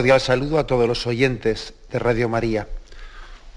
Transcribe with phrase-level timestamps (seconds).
[0.00, 2.66] Cordial saludo a todos los oyentes de Radio María.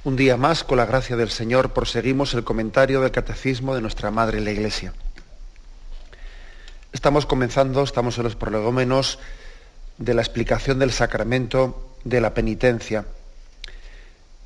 [0.03, 4.11] Un día más, con la gracia del Señor, proseguimos el comentario del Catecismo de nuestra
[4.11, 4.91] Madre la Iglesia.
[6.91, 9.19] Estamos comenzando, estamos en los prolegómenos
[9.97, 13.05] de la explicación del sacramento de la penitencia.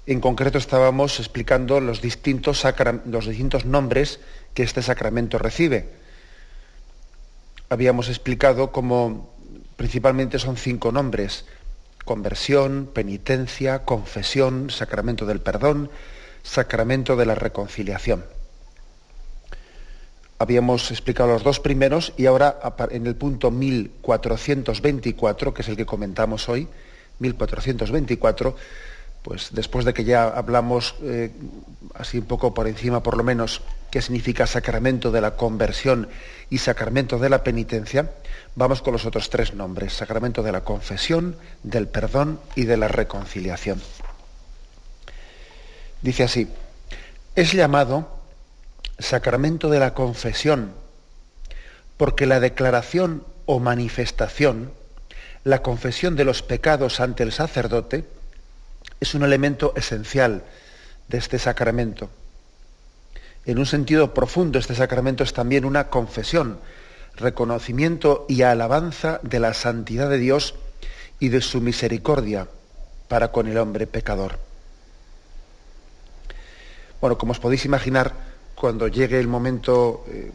[0.06, 2.64] En concreto estábamos explicando los distintos,
[3.08, 4.20] los distintos nombres
[4.54, 5.90] que este sacramento recibe.
[7.70, 9.34] Habíamos explicado cómo
[9.78, 11.46] principalmente son cinco nombres
[12.08, 15.92] conversión, penitencia, confesión, sacramento del perdón,
[16.42, 18.26] sacramento de la reconciliación.
[20.40, 22.58] Habíamos explicado los dos primeros y ahora
[22.90, 26.68] en el punto 1424, que es el que comentamos hoy,
[27.20, 28.56] 1424,
[29.24, 31.32] pues después de que ya hablamos eh,
[31.96, 36.08] así un poco por encima por lo menos qué significa sacramento de la conversión
[36.50, 38.12] y sacramento de la penitencia,
[38.58, 42.88] vamos con los otros tres nombres, sacramento de la confesión, del perdón y de la
[42.88, 43.80] reconciliación.
[46.02, 46.50] Dice así,
[47.36, 48.20] es llamado
[48.98, 50.72] sacramento de la confesión
[51.98, 54.72] porque la declaración o manifestación,
[55.44, 58.06] la confesión de los pecados ante el sacerdote,
[59.00, 60.44] es un elemento esencial
[61.08, 62.10] de este sacramento.
[63.46, 66.60] En un sentido profundo, este sacramento es también una confesión,
[67.18, 70.56] reconocimiento y alabanza de la santidad de Dios
[71.20, 72.48] y de su misericordia
[73.08, 74.40] para con el hombre pecador.
[77.02, 78.14] Bueno, como os podéis imaginar,
[78.56, 80.32] cuando llegue el momento eh,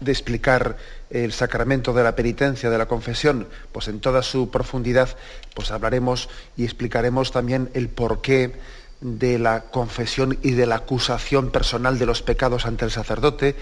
[0.00, 0.76] de explicar
[1.08, 5.16] el sacramento de la penitencia, de la confesión, pues en toda su profundidad,
[5.54, 8.54] pues hablaremos y explicaremos también el porqué
[9.00, 13.56] de la confesión y de la acusación personal de los pecados ante el sacerdote,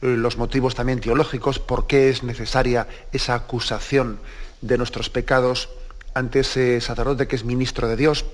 [0.00, 4.18] los motivos también teológicos, por qué es necesaria esa acusación
[4.60, 5.68] de nuestros pecados
[6.14, 8.24] ante ese sacerdote que es ministro de Dios.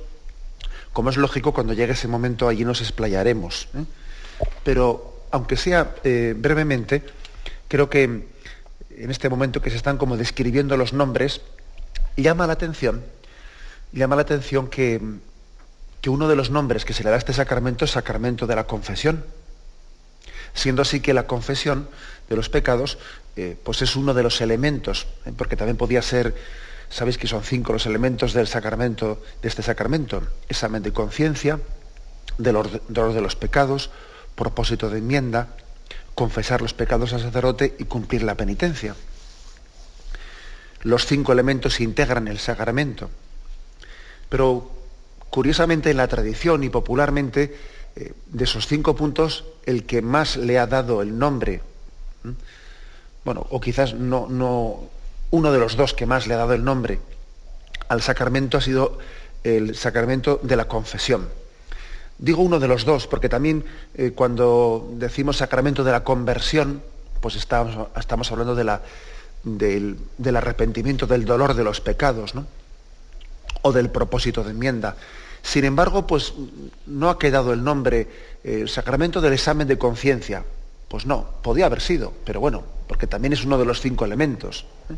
[0.92, 3.68] Como es lógico, cuando llegue ese momento allí nos explayaremos.
[3.74, 3.84] ¿eh?
[4.64, 7.02] Pero, aunque sea eh, brevemente,
[7.68, 11.40] creo que en este momento que se están como describiendo los nombres,
[12.16, 13.04] llama la atención,
[13.92, 15.00] llama la atención que,
[16.00, 18.56] que uno de los nombres que se le da a este sacramento es sacramento de
[18.56, 19.24] la confesión.
[20.54, 21.88] Siendo así que la confesión
[22.28, 22.98] de los pecados,
[23.36, 25.32] eh, pues es uno de los elementos, ¿eh?
[25.36, 26.34] porque también podía ser,
[26.88, 31.60] sabéis que son cinco los elementos del sacramento, de este sacramento, examen de conciencia,
[32.38, 33.90] dolor de los pecados,
[34.34, 35.48] propósito de enmienda,
[36.14, 38.94] confesar los pecados al sacerdote y cumplir la penitencia.
[40.82, 43.10] Los cinco elementos integran el sacramento.
[44.28, 44.70] Pero
[45.28, 47.56] curiosamente en la tradición y popularmente,
[47.96, 51.62] eh, de esos cinco puntos, el que más le ha dado el nombre,
[53.24, 54.88] bueno, o quizás no, no,
[55.30, 57.00] uno de los dos que más le ha dado el nombre
[57.90, 58.98] al sacramento ha sido
[59.42, 61.28] el sacramento de la confesión.
[62.18, 63.64] Digo uno de los dos, porque también
[63.94, 66.82] eh, cuando decimos sacramento de la conversión,
[67.20, 68.82] pues estamos, hablando de la,
[69.42, 69.96] del,
[70.36, 72.46] arrepentimiento, del dolor de los pecados, ¿no?
[73.62, 74.94] O del propósito de enmienda.
[75.42, 76.34] Sin embargo, pues
[76.86, 78.08] no ha quedado el nombre
[78.44, 80.44] el sacramento del examen de conciencia.
[80.88, 84.66] Pues no, podía haber sido, pero bueno, porque también es uno de los cinco elementos.
[84.90, 84.94] ¿eh?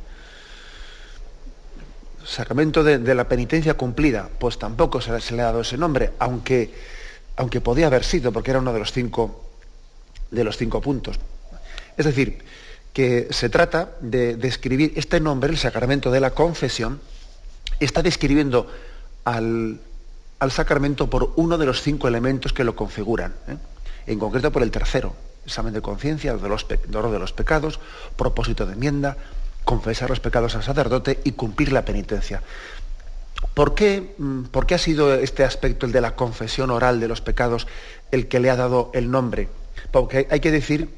[2.25, 6.73] Sacramento de, la penitencia cumplida, pues tampoco se, se le ha dado ese nombre, aunque
[7.37, 9.45] aunque podía haber sido, porque era uno de los cinco,
[10.31, 11.19] de los cinco puntos.
[11.97, 12.45] Es decir,
[12.93, 17.01] que se trata de describir este nombre, el sacramento de la confesión,
[17.81, 18.67] está describiendo
[19.25, 19.81] al,
[20.51, 23.57] sacramento por uno de los cinco elementos que lo configuran, ¿eh?
[24.07, 25.15] en concreto por el tercero,
[25.47, 27.81] examen de conciencia, dolor de los pecados,
[28.17, 29.17] propósito de enmienda,
[29.65, 32.43] confesar los pecados al sacerdote y cumplir la penitencia.
[33.43, 37.67] Mm, ¿Por qué, ha sido este aspecto, el de la confesión oral de los pecados,
[38.11, 39.49] el que le ha dado el nombre?
[39.91, 40.89] Porque hay que decir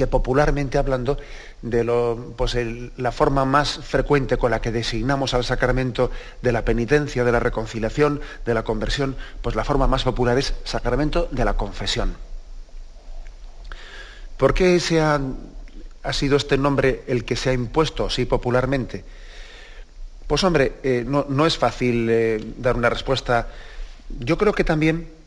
[0.00, 1.18] que popularmente hablando,
[1.60, 2.56] de lo, pues
[2.96, 6.10] la forma más frecuente con la que designamos al sacramento
[6.40, 10.54] de la penitencia, de la reconciliación, de la conversión, pues la forma más popular es
[10.64, 12.16] sacramento de la confesión.
[14.38, 15.20] ¿Por qué se ha,
[16.12, 19.04] sido este nombre el que se ha impuesto así popularmente?
[20.26, 23.48] Pues hombre, eh, no, es fácil eh, dar una respuesta.
[24.18, 25.19] Yo creo que también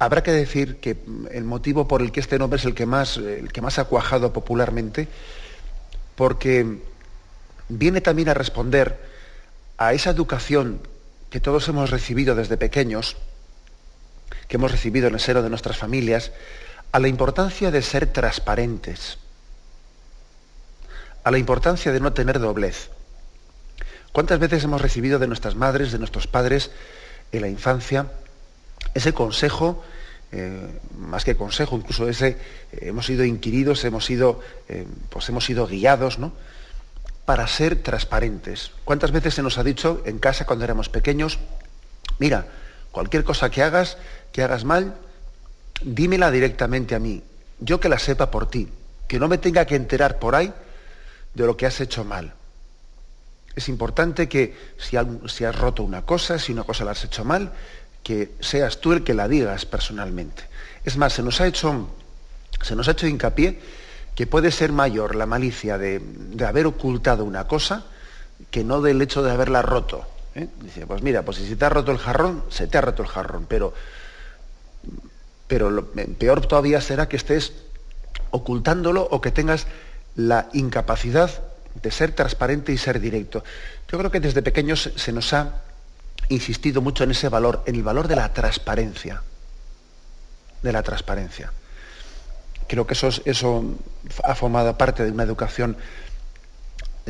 [0.00, 0.96] habrá que decir que
[1.30, 3.84] el motivo por el que este nombre es el que más, el que más ha
[3.84, 5.08] cuajado popularmente,
[6.16, 6.78] porque
[7.68, 8.98] viene también a responder
[9.76, 10.80] a esa educación
[11.28, 13.18] que todos hemos recibido desde pequeños,
[14.48, 16.32] que hemos recibido en el seno de nuestras familias,
[16.92, 19.18] a la importancia de ser transparentes,
[21.24, 22.88] a la importancia de no tener doblez.
[24.12, 26.70] ¿Cuántas veces hemos recibido de nuestras madres, de nuestros padres
[27.32, 28.10] en la infancia,
[28.94, 29.82] ese consejo,
[30.32, 32.28] eh, más que consejo, incluso ese,
[32.72, 36.32] eh, hemos sido inquiridos, hemos sido, eh, pues hemos sido guiados, ¿no?
[37.24, 38.70] Para ser transparentes.
[38.84, 41.38] ¿Cuántas veces se nos ha dicho en casa cuando éramos pequeños,
[42.18, 42.46] mira,
[42.92, 43.98] cualquier cosa que hagas,
[44.32, 44.96] que hagas mal,
[45.82, 47.22] dímela directamente a mí,
[47.58, 48.68] yo que la sepa por ti,
[49.08, 50.52] que no me tenga que enterar por ahí
[51.34, 52.34] de lo que has hecho mal.
[53.56, 57.24] Es importante que si, si has roto una cosa, si una cosa la has hecho
[57.24, 57.52] mal,
[58.02, 60.44] que seas tú el que la digas personalmente.
[60.84, 61.88] Es más, se nos ha hecho,
[62.62, 63.60] se nos ha hecho hincapié
[64.14, 66.02] que puede ser mayor la malicia de,
[66.46, 67.86] haber ocultado una cosa
[68.50, 70.06] que no del hecho de haberla roto.
[70.34, 70.48] ¿eh?
[70.62, 73.08] Dice, pues mira, pues si te ha roto el jarrón, se te ha roto el
[73.08, 73.74] jarrón, pero,
[75.46, 77.52] pero lo, peor todavía será que estés
[78.30, 79.66] ocultándolo o que tengas
[80.16, 81.30] la incapacidad
[81.80, 83.44] de ser transparente y ser directo.
[83.90, 85.62] Yo creo que desde pequeños se nos ha
[86.30, 89.22] insistido mucho en ese valor, en el valor de la transparencia.
[90.62, 91.52] De la transparencia.
[92.66, 93.64] Creo que eso, eso
[94.24, 95.76] ha formado parte de una educación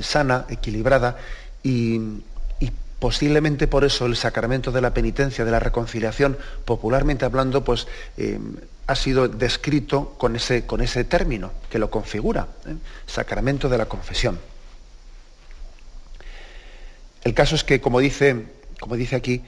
[0.01, 1.19] sana, equilibrada
[1.63, 2.01] y,
[2.99, 7.87] posiblemente por eso el sacramento de la penitencia, de la reconciliación, popularmente hablando, pues
[8.19, 8.39] eh,
[8.87, 12.75] ha sido descrito con ese, con ese término que lo configura, ¿eh?
[13.07, 14.39] sacramento de la confesión.
[17.25, 19.43] El caso es que, como dice como dice aquí,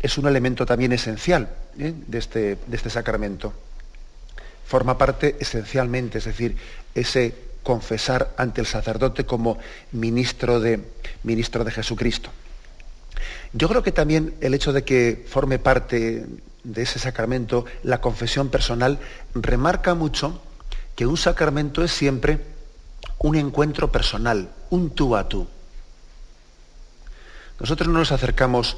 [0.00, 1.48] es un elemento también esencial
[1.78, 1.94] ¿eh?
[2.06, 3.52] de, este, de este sacramento.
[4.66, 6.56] Forma parte esencialmente, es decir,
[6.94, 9.58] ese confesar ante el sacerdote como
[9.92, 10.80] ministro de,
[11.22, 12.30] ministro de Jesucristo.
[13.52, 16.26] Yo creo que también el hecho de que forme parte
[16.64, 18.98] de ese sacramento la confesión personal
[19.34, 20.42] remarca mucho
[20.96, 22.40] que un sacramento es siempre
[23.18, 25.46] un encuentro personal, un tú a tú.
[27.60, 28.76] Nosotros no nos acercamos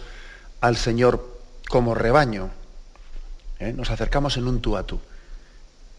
[0.60, 1.38] al Señor
[1.68, 2.50] como rebaño,
[3.58, 3.72] ¿eh?
[3.72, 5.00] nos acercamos en un tú a tú.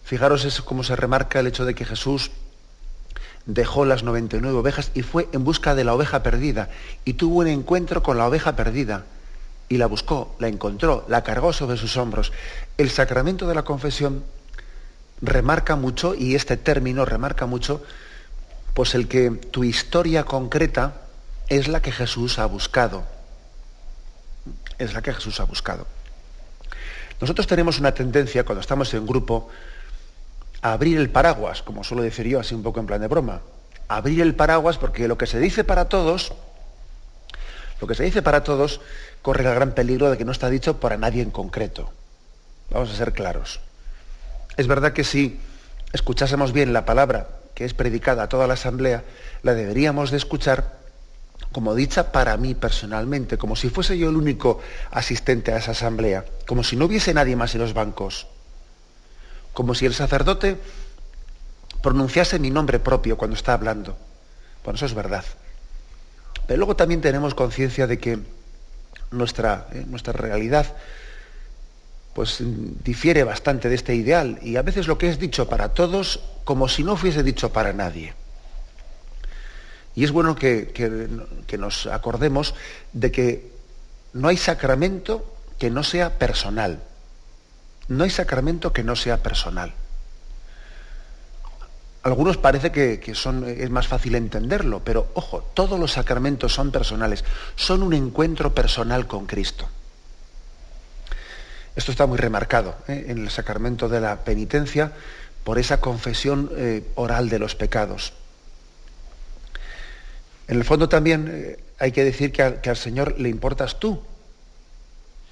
[0.04, 2.32] Fijaros es cómo se remarca el hecho de que Jesús
[3.46, 6.70] dejó las 99 ovejas y fue en busca de la oveja perdida
[7.06, 9.06] y tuvo un encuentro con la oveja perdida
[9.68, 12.32] y la buscó, la encontró, la cargó sobre sus hombros.
[12.78, 14.24] El sacramento de la confesión
[15.22, 17.82] remarca mucho, y este término remarca mucho,
[18.74, 21.02] pues el que tu historia concreta
[21.50, 23.04] es la que Jesús ha buscado.
[24.78, 25.88] Es la que Jesús ha buscado.
[27.22, 29.50] Nosotros tenemos una tendencia, cuando estamos en grupo,
[30.62, 33.42] a abrir el paraguas, como suelo decir yo, así un poco en plan de broma.
[33.88, 36.34] abrir el paraguas porque lo que se dice para todos,
[37.80, 38.82] lo que se dice para todos,
[39.22, 41.92] corre el gran peligro de que no está dicho para nadie en concreto.
[42.72, 43.60] Vamos a ser claros.
[44.58, 45.40] Es verdad que si
[45.94, 49.04] escuchásemos bien la palabra que es predicada a toda la asamblea,
[49.44, 50.78] la deberíamos de escuchar
[51.52, 54.60] como dicha para mí personalmente, como si fuese yo el único
[54.92, 58.28] asistente a esa asamblea, como si no hubiese nadie más en los bancos,
[59.54, 60.58] como si el sacerdote
[61.82, 63.98] pronunciase mi nombre propio cuando está hablando.
[64.64, 65.24] Bueno, eso es verdad.
[66.48, 68.20] Pero luego también tenemos conciencia de que
[69.12, 70.76] nuestra, eh, nuestra realidad
[72.14, 72.38] pues
[72.84, 76.70] difiere bastante de este ideal y a veces lo que es dicho para todos como
[76.70, 78.14] si no fuese dicho para nadie.
[79.96, 81.10] Y es bueno que,
[81.58, 82.54] nos acordemos
[82.92, 83.52] de que
[84.14, 86.84] no hay sacramento que no sea personal.
[87.88, 89.74] No hay sacramento que no sea personal.
[92.04, 97.24] algunos parece que, son, es más fácil entenderlo, pero ojo, todos los sacramentos son personales,
[97.56, 99.70] son un encuentro personal con Cristo.
[101.76, 103.06] Esto está muy remarcado ¿eh?
[103.10, 104.92] en el sacramento de la penitencia
[105.44, 108.14] por esa confesión eh, oral de los pecados.
[110.48, 114.02] En el fondo también eh, hay que decir que, al Señor le importas tú,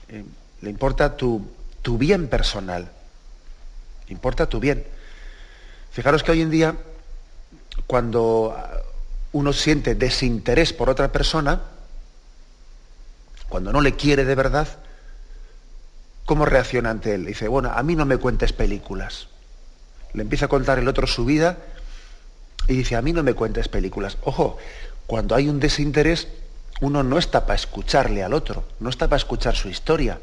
[0.10, 0.24] eh,
[0.62, 1.48] le importa tu,
[1.82, 2.90] tu, bien personal,
[4.08, 4.86] le importa tu bien.
[5.92, 6.76] Fijaros que hoy en día,
[7.86, 8.56] cuando
[9.34, 11.62] uno siente desinterés por otra persona,
[13.50, 14.68] cuando no le quiere de verdad,
[16.26, 17.26] ¿cómo reacciona ante él?
[17.26, 19.28] Dice, bueno, a mí no me cuentes películas.
[20.14, 21.58] Le empieza a contar el otro su vida
[22.68, 24.18] y dice, a mí no me cuentes películas.
[24.24, 24.58] Ojo,
[25.08, 26.28] cuando hay un desinterés,
[26.82, 30.20] uno no está para escucharle al otro, no está para escuchar su historia,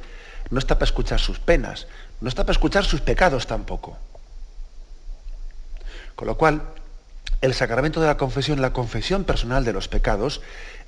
[0.51, 1.87] no está para escuchar sus penas,
[2.21, 3.97] no está para escuchar sus pecados tampoco.
[6.15, 6.63] Con lo cual,
[7.41, 10.43] el sacramento de la confesión, la confesión personal de los pecados,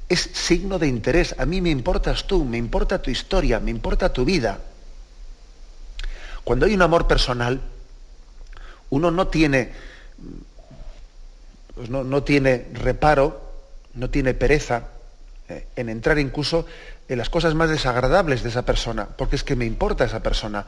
[0.09, 1.35] es signo de interés.
[1.39, 4.59] A mí me importas tú, me importa tu historia, me importa tu vida.
[6.45, 7.61] Cuando hay un amor personal,
[8.91, 9.73] uno no tiene,
[11.75, 13.52] pues no, tiene reparo,
[13.95, 14.89] no tiene pereza
[15.49, 16.67] eh, en entrar incluso
[17.09, 20.67] en las cosas más desagradables de esa persona, porque es que me importa esa persona.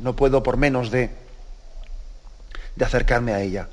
[0.00, 1.10] No puedo por menos de,
[2.76, 3.68] de acercarme a ella.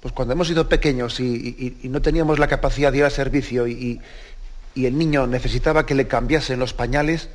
[0.00, 4.00] Pues cuando hemos sido pequeños y, no teníamos la capacidad de ir al servicio y,
[4.76, 7.30] el niño necesitaba que le cambiasen los pañales,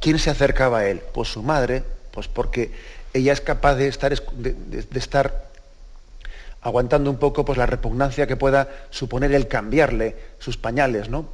[0.00, 1.00] ¿quién se acercaba a él?
[1.14, 2.70] Pues su madre, pues porque
[3.14, 5.50] ella es capaz de estar, de, estar
[6.62, 11.26] aguantando un poco pues, la repugnancia que pueda suponer el cambiarle sus pañales, ¿no?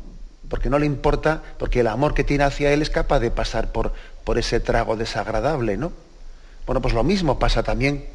[0.49, 3.71] Porque no le importa, porque el amor que tiene hacia él es capaz de pasar
[3.71, 3.93] por,
[4.25, 5.93] por ese trago desagradable, ¿no?
[6.67, 8.07] Bueno, pues lo mismo pasa también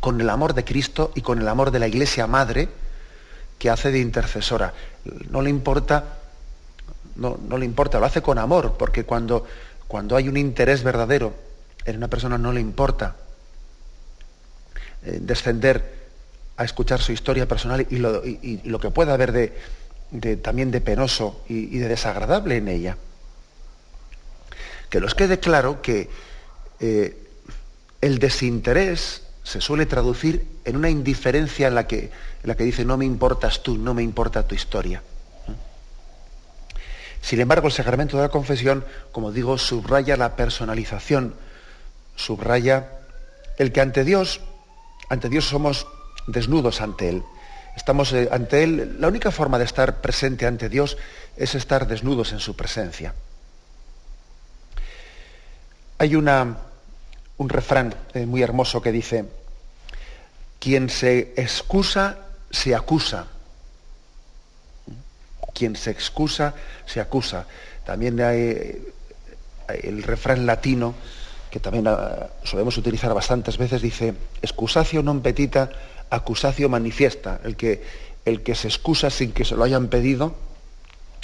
[0.00, 2.68] con el amor de Cristo y con el amor de la Iglesia Madre
[3.58, 4.74] que hace de intercesora.
[5.30, 6.18] No le importa,
[7.16, 9.46] no, no le importa, lo hace con amor, porque cuando,
[9.88, 11.32] cuando hay un interés verdadero
[11.86, 13.16] en una persona no le importa
[15.04, 16.03] eh, descender
[16.56, 21.78] a escuchar su historia personal y lo, que pueda haber de, también de penoso y,
[21.78, 22.96] de desagradable en ella.
[24.88, 26.08] Que nos quede claro que
[26.80, 27.16] eh,
[28.00, 32.10] el desinterés se suele traducir en una indiferencia en la que,
[32.42, 35.02] en la que dice no me importas tú, no me importa tu historia.
[37.20, 41.34] Sin embargo, el sacramento de la confesión, como digo, subraya la personalización,
[42.16, 42.90] subraya
[43.56, 44.42] el que ante Dios,
[45.08, 45.86] ante Dios somos
[46.26, 47.22] desnudos ante Él.
[47.76, 50.96] Estamos eh, ante Él, la única forma de estar presente ante Dios
[51.36, 53.14] es estar desnudos en su presencia.
[55.98, 56.58] Hay una,
[57.38, 59.24] un refrán eh, muy hermoso que dice,
[60.60, 62.18] quien se excusa,
[62.50, 63.26] se acusa.
[65.52, 66.54] Quien se excusa,
[66.86, 67.46] se acusa.
[67.84, 68.92] También hay eh,
[69.82, 70.94] el refrán latino,
[71.54, 74.10] que también ah, solemos utilizar bastantes veces, dice,
[74.42, 75.70] excusatio non petita,
[76.10, 77.38] acusatio manifiesta.
[77.46, 77.78] El que,
[78.26, 80.34] el que se excusa sin que se lo hayan pedido,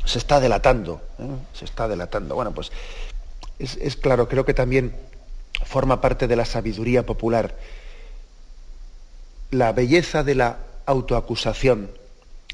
[0.07, 1.03] se está delatando.
[1.19, 1.35] ¿eh?
[1.51, 2.39] Se está delatando.
[2.39, 2.71] Bueno, pues
[3.59, 4.95] es claro, creo que también
[5.67, 7.59] forma parte de la sabiduría popular.
[9.51, 11.91] La belleza de la autoacusación,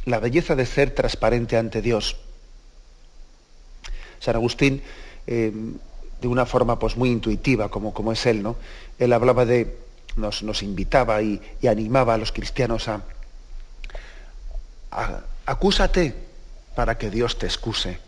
[0.08, 2.16] la belleza de ser transparente ante Dios.
[4.18, 4.80] San Agustín,
[5.26, 5.52] eh,
[6.20, 8.56] de una forma pues, muy intuitiva, como, como es él, ¿no?
[8.98, 9.78] Él hablaba de,
[10.16, 13.02] nos, nos invitaba y, animaba a los cristianos a,
[14.90, 16.14] a, acúsate
[16.74, 17.98] para que Dios te excuse.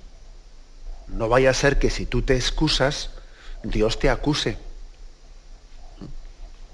[1.08, 3.10] No vaya a ser que si tú te excusas,
[3.62, 4.58] Dios te acuse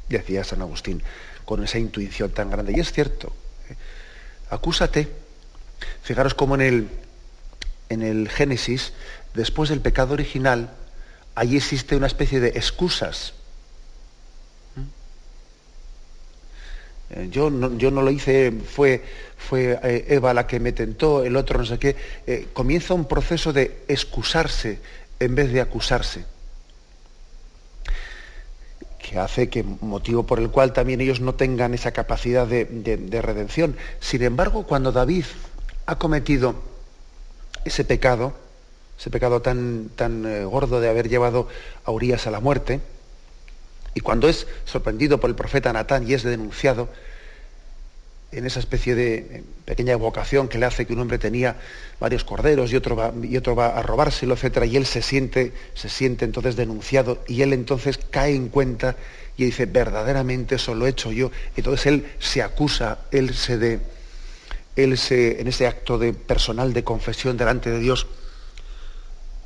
[0.08, 1.02] decía San Agustín,
[1.44, 2.72] con esa intuición tan grande.
[2.76, 3.32] Y es cierto,
[3.70, 3.74] ¿eh?
[4.50, 5.08] acúsate.
[6.02, 6.88] Fijaros cómo en el,
[7.88, 8.92] en el Génesis,
[9.34, 10.70] después del pecado original,
[11.34, 13.34] ahí existe una especie de excusas.
[17.10, 17.28] ¿Eh?
[17.30, 19.02] Yo no, yo no, lo hice, fue,
[19.36, 22.48] fue eh, Eva la que me tentó, el otro no sé qué.
[22.52, 24.78] comienza un proceso de excusarse
[25.20, 26.24] en vez de acusarse
[29.04, 33.76] que hace que motivo por el cual también ellos no tengan esa capacidad de, redención.
[34.00, 35.26] Sin embargo, cuando David
[35.86, 36.54] ha cometido
[37.64, 38.34] ese pecado,
[38.98, 41.48] ese pecado tan, tan eh, gordo de haber llevado
[41.84, 42.80] a Urias a la muerte,
[43.94, 46.88] y cuando es sorprendido por el profeta Natán y es denunciado,
[48.32, 51.56] en esa especie de eh, pequeña evocación que le hace que un hombre tenía
[52.00, 54.64] varios corderos y otro va, y otro va a robárselo, etc.
[54.66, 58.96] Y él se siente, se siente entonces denunciado y él entonces cae en cuenta
[59.36, 61.30] y dice, verdaderamente eso lo he hecho yo.
[61.56, 63.80] Entonces él se acusa, él se de,
[64.76, 68.06] él se, en ese acto de personal de confesión delante de Dios,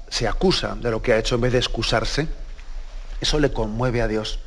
[0.09, 2.29] se acusa de lo que ha hecho en vez de excusarse.
[3.21, 4.41] Eso le conmueve a Dios.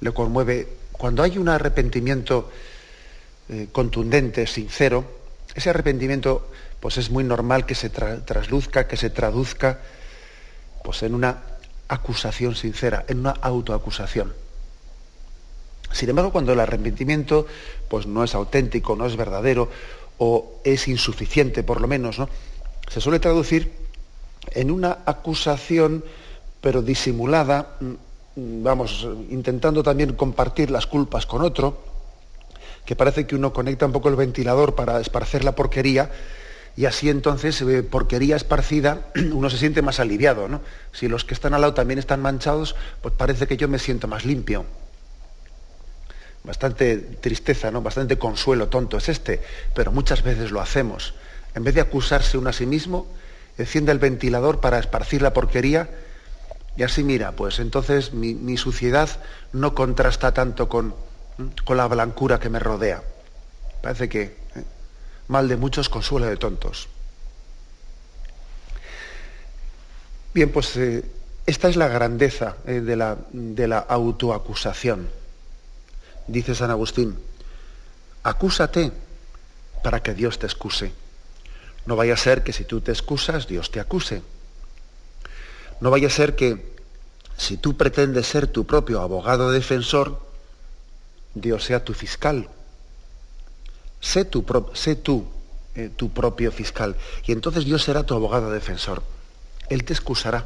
[0.00, 0.68] Le conmueve.
[0.92, 2.50] Cuando hay un arrepentimiento
[3.48, 5.04] eh, contundente, sincero,
[5.54, 6.50] ese arrepentimiento
[6.80, 9.80] pues es muy normal que se trasluzca, que se traduzca
[10.82, 11.42] pues en una
[11.88, 14.34] acusación sincera, en una autoacusación.
[15.92, 17.46] Sin embargo, cuando el arrepentimiento
[17.88, 19.70] pues, no es auténtico, no es verdadero
[20.18, 22.28] o es insuficiente, por lo menos, ¿no?
[22.88, 23.83] se suele traducir
[24.52, 26.04] en una acusación,
[26.60, 27.76] pero disimulada,
[28.36, 31.78] vamos, intentando también compartir las culpas con otro,
[32.84, 36.10] que parece que uno conecta un poco el ventilador para esparcer la porquería,
[36.76, 40.60] y así entonces, eh, porquería esparcida, uno se siente más aliviado, ¿no?
[40.92, 44.08] Si los que están al lado también están manchados, pues parece que yo me siento
[44.08, 44.64] más limpio.
[46.42, 47.80] Bastante tristeza, ¿no?
[47.80, 49.40] Bastante consuelo tonto es este,
[49.74, 51.14] pero muchas veces lo hacemos.
[51.54, 53.06] En vez de acusarse uno a sí mismo,
[53.58, 55.88] enciende el ventilador para esparcir la porquería
[56.76, 59.08] y así mira, pues entonces mi, suciedad
[59.52, 60.94] no contrasta tanto con,
[61.64, 63.02] con, la blancura que me rodea.
[63.80, 64.34] Parece que ¿eh?
[65.28, 66.88] mal de muchos, consuelo de tontos.
[70.32, 71.04] Bien, pues eh,
[71.46, 75.08] esta es la grandeza eh, de, la, de la autoacusación.
[76.26, 77.16] Dice San Agustín,
[78.24, 78.90] acúsate
[79.84, 81.03] para que Dios te excuse.
[81.86, 84.22] No vaya a ser que si tú te excusas, Dios te acuse.
[85.80, 86.74] No vaya a ser que
[87.36, 90.20] si tú pretendes ser tu propio abogado defensor,
[91.34, 92.48] Dios sea tu fiscal.
[94.00, 95.26] Sé tú, sé tú
[95.74, 96.96] eh, tu propio fiscal.
[97.26, 99.02] Y entonces Dios será tu abogado defensor.
[99.68, 100.44] Él te excusará.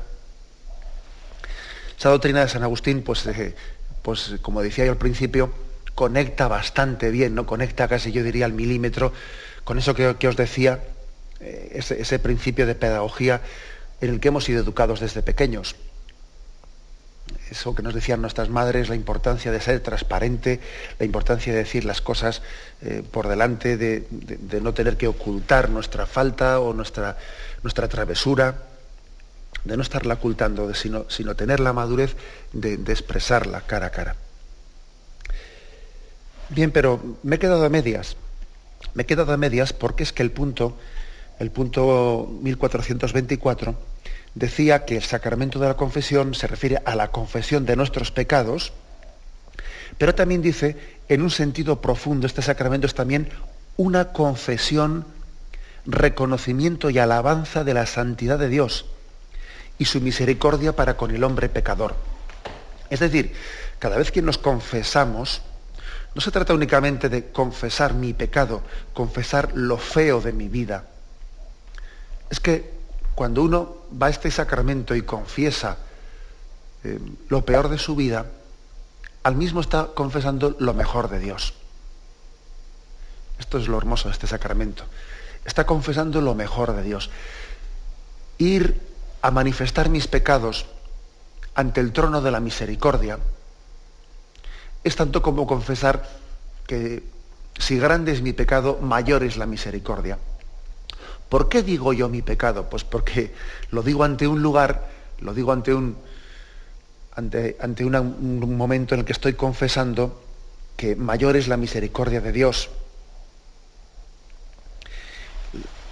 [1.98, 3.54] Esa doctrina de San Agustín, pues, eh,
[4.02, 5.52] pues como decía yo al principio,
[5.94, 7.44] conecta bastante bien, ¿no?
[7.44, 9.12] Conecta casi yo diría al milímetro
[9.64, 10.82] con eso que, que os decía
[11.40, 13.40] eh, ese, principio de pedagogía
[14.00, 15.76] en el que hemos sido educados desde pequeños.
[17.50, 20.60] Eso que nos decían nuestras madres, la importancia de ser transparente,
[20.98, 22.42] la importancia de decir las cosas
[22.82, 24.06] eh, por delante, de,
[24.60, 27.16] no tener que ocultar nuestra falta o nuestra,
[27.62, 28.62] nuestra travesura,
[29.64, 32.16] de no estarla ocultando, sino, sino tener la madurez
[32.52, 34.16] de, de expresarla cara a cara.
[36.50, 38.16] Bien, pero me he quedado a medias.
[38.94, 40.76] Me he quedado a medias porque es que el punto
[41.38, 43.74] el punto 1424,
[44.34, 48.72] decía que el sacramento de la confesión se refiere a la confesión de nuestros pecados,
[49.96, 50.76] pero también dice,
[51.08, 53.28] en un sentido profundo, este sacramento es también
[53.76, 55.06] una confesión,
[55.86, 58.86] reconocimiento y alabanza de la santidad de Dios
[59.78, 61.96] y su misericordia para con el hombre pecador.
[62.90, 63.32] Es decir,
[63.78, 65.42] cada vez que nos confesamos,
[66.14, 70.84] no se trata únicamente de confesar mi pecado, confesar lo feo de mi vida,
[72.30, 72.78] es que
[73.14, 75.78] cuando uno va a este sacramento y confiesa
[76.84, 78.26] eh, lo peor de su vida,
[79.22, 81.54] al mismo está confesando lo mejor de Dios.
[83.38, 84.84] Esto es lo hermoso de este sacramento.
[85.44, 87.10] Está confesando lo mejor de Dios.
[88.38, 88.80] Ir
[89.22, 90.66] a manifestar mis pecados
[91.54, 93.18] ante el trono de la misericordia
[94.84, 96.08] es tanto como confesar
[96.66, 97.02] que
[97.58, 100.18] si grande es mi pecado, mayor es la misericordia.
[101.28, 102.70] ¿Por qué digo yo mi pecado?
[102.70, 103.32] Pues porque
[103.70, 104.88] lo digo ante un lugar,
[105.20, 105.96] lo digo ante un,
[107.14, 110.22] ante, ante un momento en el que estoy confesando
[110.76, 112.70] que mayor es la misericordia de Dios.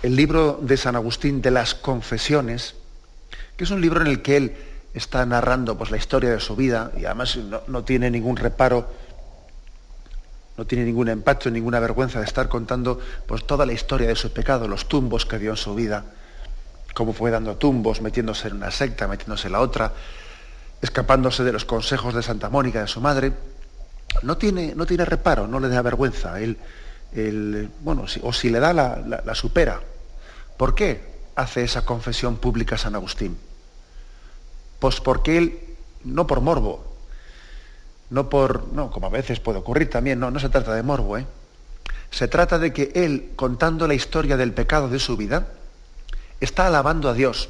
[0.03, 2.77] El libro de San Agustín de las Confesiones,
[3.57, 4.57] que es un libro en el que él
[4.95, 8.89] está narrando pues, la historia de su vida y además no, no tiene ningún reparo
[10.57, 14.33] no tiene ningún empacho, ninguna vergüenza de estar contando pues, toda la historia de su
[14.33, 16.05] pecado, los tumbos que dio en su vida,
[16.95, 19.93] cómo fue dando tumbos, metiéndose en una secta, metiéndose en la otra,
[20.81, 23.33] escapándose de los consejos de Santa Mónica, de su madre.
[24.23, 26.41] No tiene, no tiene reparo, no le da vergüenza.
[26.41, 26.59] Él,
[27.81, 29.81] bueno, o si le da, la, la supera.
[30.57, 33.37] ¿Por qué hace esa confesión pública San Agustín?
[34.79, 35.61] Pues porque él,
[36.05, 36.96] no por morbo,
[38.11, 41.19] no por, no, como a veces puede ocurrir también, no, no se trata de morbo,
[41.19, 41.27] ¿eh?
[42.11, 45.49] Se trata de que él, contando la historia del pecado de su vida,
[46.41, 47.49] está alabando a Dios.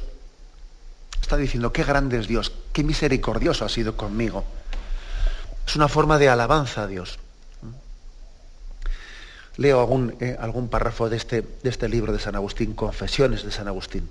[1.21, 4.43] Está diciendo, qué grande es Dios, qué misericordioso ha sido conmigo.
[5.65, 7.19] Es una forma de alabanza a Dios.
[9.57, 13.51] Leo algún, eh, algún párrafo de este, de este libro de San Agustín, Confesiones de
[13.51, 14.07] San Agustín.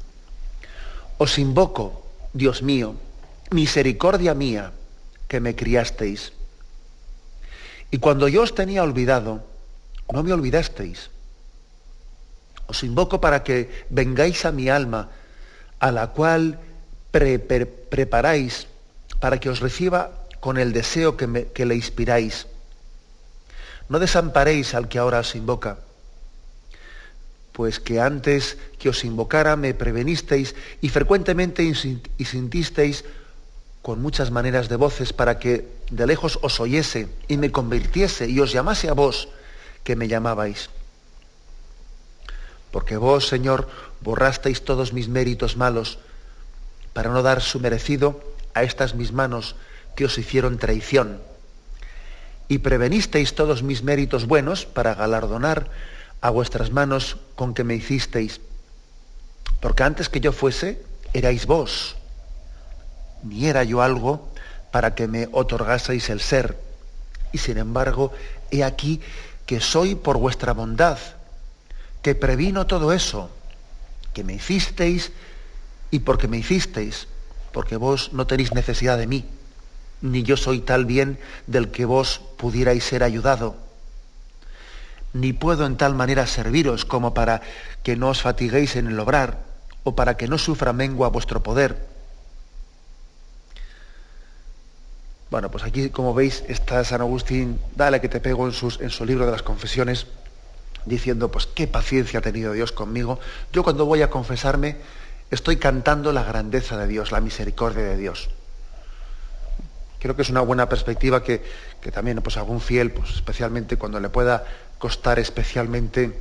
[1.19, 2.97] Os invoco, Dios mío,
[3.51, 4.73] misericordia mía,
[5.29, 6.33] que me criasteis.
[7.91, 9.45] Y cuando yo os tenía olvidado,
[10.13, 11.11] no me olvidasteis.
[12.67, 15.11] Os invoco para que vengáis a mi alma,
[15.79, 16.59] a la cual
[17.11, 18.67] preparáis
[19.21, 20.11] para que os reciba
[20.41, 22.47] con el deseo que, que le inspiráis.
[23.89, 25.79] No desamparéis al que ahora os invoca,
[27.53, 31.75] pues que antes que os invocara me prevenisteis y frecuentemente y
[32.25, 33.05] sintisteis
[33.87, 38.41] con muchas maneras de voces para que de lejos os oyese y me convirtiese y
[38.41, 39.29] os llamase a vos
[39.85, 40.71] que me llamabais.
[42.73, 43.69] Porque vos, Señor,
[44.01, 46.01] borrasteis todos mis méritos malos
[46.95, 48.19] para no dar su merecido
[48.55, 49.55] a estas mis manos
[49.95, 51.23] que os hicieron traición.
[52.49, 55.71] Y prevenisteis todos mis méritos buenos para galardonar
[56.23, 58.41] a vuestras manos con que me hicisteis.
[59.61, 61.95] Porque antes que yo fuese, erais vos.
[63.27, 64.29] Ni era yo algo
[64.71, 66.57] para que me otorgaseis el ser.
[67.33, 68.13] Y sin embargo,
[68.51, 69.01] he aquí
[69.47, 70.99] que soy por vuestra bondad,
[72.03, 73.31] que previno todo eso,
[74.13, 75.13] que me hicisteis
[75.91, 77.09] y porque me hicisteis,
[77.53, 79.25] porque vos no tenéis necesidad de mí,
[80.03, 83.57] ni yo soy tal bien del que vos pudierais ser ayudado,
[85.13, 87.41] ni puedo en tal manera serviros como para
[87.83, 89.39] que no os fatiguéis en el obrar,
[89.85, 91.96] o para que no sufra mengua vuestro poder.
[95.37, 99.05] Bueno, pues aquí, como veis, está San Agustín, dale que te pego en, en su
[99.05, 100.07] libro de las confesiones,
[100.87, 103.21] diciendo, pues qué paciencia ha tenido Dios conmigo.
[103.53, 104.79] Yo cuando voy a confesarme,
[105.31, 108.31] estoy cantando la grandeza de Dios, la misericordia de Dios.
[109.99, 111.45] Creo que es una buena perspectiva que,
[111.83, 114.43] que también pues, algún fiel, pues, especialmente cuando le pueda
[114.79, 116.19] costar especialmente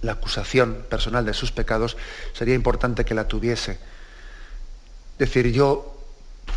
[0.00, 1.98] la acusación personal de sus pecados,
[2.32, 3.72] sería importante que la tuviese.
[3.72, 5.95] Es decir, yo,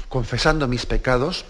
[0.09, 1.45] confesando mis pecados,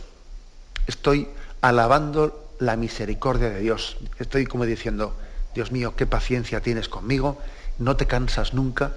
[0.88, 1.28] estoy
[1.62, 3.98] alabando la misericordia de Dios.
[4.20, 5.16] Estoy como diciendo,
[5.56, 7.38] Dios mío, qué paciencia tienes conmigo,
[7.80, 8.94] no te cansas nunca,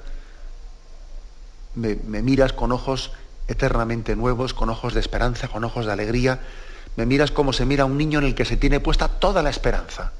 [1.74, 3.12] me, miras con ojos
[3.48, 6.40] eternamente nuevos, con ojos de esperanza, con ojos de alegría,
[6.96, 9.48] me miras como se mira un niño en el que se tiene puesta toda la
[9.48, 10.12] esperanza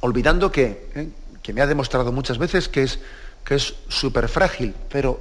[0.00, 1.08] olvidando que, ¿eh?
[1.42, 2.98] que me ha demostrado muchas veces que es
[3.44, 5.20] que es súper frágil, pero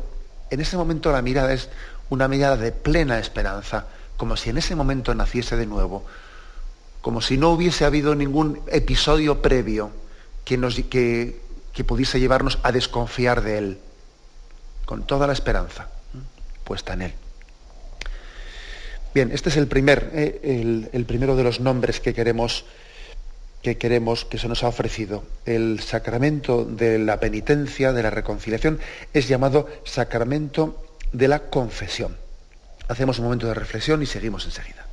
[0.50, 1.70] en ese momento la mirada es
[2.10, 6.06] una mirada de plena esperanza, como si en ese momento naciese de nuevo,
[7.02, 9.92] como si no hubiese habido ningún episodio previo
[10.44, 11.40] que, nos, que,
[11.74, 13.78] que pudiese llevarnos a desconfiar de Él,
[14.86, 16.18] con toda la esperanza ¿eh?
[16.64, 17.14] puesta en Él.
[19.14, 20.40] Bien, este es el, primer, ¿eh?
[20.44, 22.66] el, el primero de los nombres que queremos
[23.62, 25.24] que queremos, que se nos ha ofrecido.
[25.46, 28.80] El sacramento de la penitencia, de la reconciliación,
[29.14, 32.18] es llamado sacramento de la confesión.
[32.88, 34.87] Hacemos un momento de reflexión y seguimos enseguida.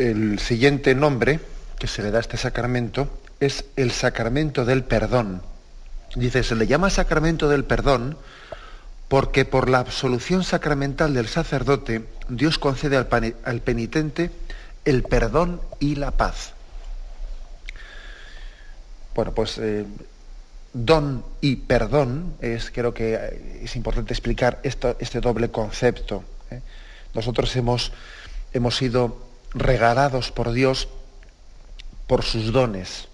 [0.00, 1.40] El siguiente nombre
[1.78, 5.42] que se le da a este sacramento es el sacramento del perdón.
[6.16, 8.16] Dice, se le llama sacramento del perdón
[9.08, 14.30] porque por la absolución sacramental del sacerdote Dios concede al, penitente
[14.86, 16.54] el perdón y la paz.
[19.14, 19.84] Bueno, pues eh,
[20.72, 26.24] don y perdón es, creo que es importante explicar este doble concepto.
[26.50, 26.62] ¿eh?
[27.12, 27.92] Nosotros hemos,
[28.54, 30.88] hemos sido regalados por Dios
[32.06, 33.08] por sus dones.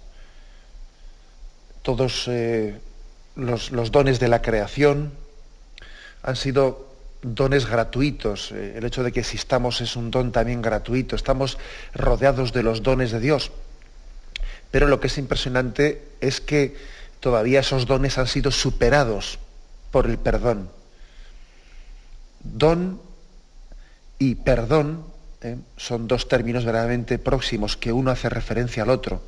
[1.82, 2.80] Todos eh,
[3.36, 5.12] los, los, dones de la creación
[6.22, 6.88] han sido
[7.22, 8.52] dones gratuitos.
[8.52, 11.16] Eh, el hecho de que existamos es un don también gratuito.
[11.16, 11.58] Estamos
[11.94, 13.52] rodeados de los dones de Dios.
[14.70, 16.76] Pero lo que es impresionante es que
[17.20, 19.38] todavía esos dones han sido superados
[19.90, 20.70] por el perdón.
[22.42, 23.00] Don
[24.18, 25.15] y perdón
[25.46, 25.56] ¿eh?
[25.76, 29.22] son dos términos verdaderamente próximos, que uno hace referencia al otro.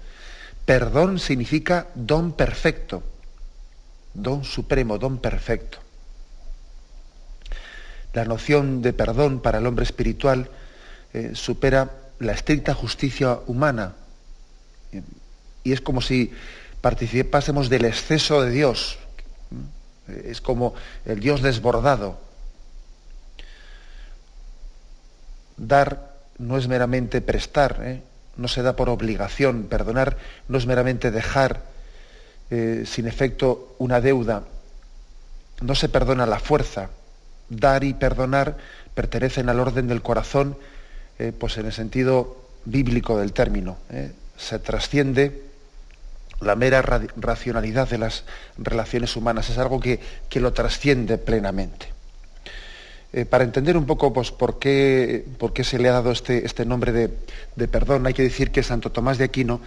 [0.64, 3.02] Perdón significa don perfecto,
[4.14, 5.78] don supremo, don perfecto.
[8.12, 10.50] La noción de perdón para el hombre espiritual
[11.12, 13.94] eh, supera la estricta justicia humana
[15.68, 16.32] y es como si
[16.80, 18.98] participásemos del exceso de Dios.
[20.24, 22.18] Es como el Dios desbordado.
[25.56, 26.07] Dar
[26.38, 28.02] no es meramente prestar, ¿eh?
[28.36, 29.64] no se da por obligación.
[29.64, 30.16] Perdonar
[30.48, 31.62] no es meramente dejar
[32.50, 34.44] eh, sin efecto una deuda.
[35.60, 36.90] No se perdona la fuerza.
[37.48, 38.56] Dar y perdonar
[38.94, 40.56] pertenecen al orden del corazón,
[41.18, 43.78] eh, pues en el sentido bíblico del término.
[44.36, 45.48] Se trasciende
[46.40, 48.24] la mera racionalidad de las
[48.56, 50.00] relaciones humanas, es algo que,
[50.34, 51.88] lo trasciende plenamente.
[53.12, 56.44] Eh, para entender un poco pues, por, qué, por, qué, se le ha dado este,
[56.44, 59.60] este nombre de, perdón, hay que decir que Santo Tomás de Aquino,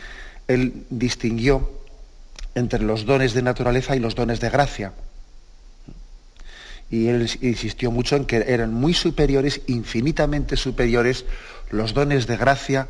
[0.47, 1.71] él distinguió
[2.53, 4.93] entre los dones de naturaleza y los dones de gracia.
[6.91, 11.25] Y él insistió mucho en que eran muy superiores, infinitamente superiores,
[11.71, 12.89] los dones de gracia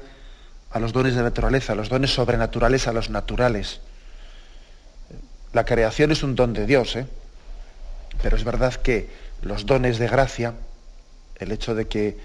[0.72, 3.80] a los dones de naturaleza, los dones sobrenaturales a los naturales.
[5.54, 7.06] La creación es un don de Dios, ¿eh?
[8.22, 9.08] pero es verdad que
[9.42, 10.54] los dones de gracia,
[11.40, 12.18] el hecho de que